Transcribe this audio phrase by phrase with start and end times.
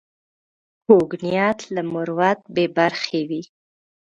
[0.85, 3.41] کوږ نیت له مروت بې برخې وي